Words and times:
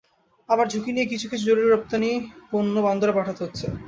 আবার 0.49 0.65
ঝুঁকি 0.71 0.91
নিয়ে 0.91 1.11
কিছু 1.11 1.25
কিছু 1.31 1.43
জরুরি 1.45 1.69
রপ্তানি 1.69 2.09
পণ্য 2.51 2.75
বন্দরে 2.85 3.13
পাঠাতে 3.17 3.41
হচ্ছে। 3.45 3.65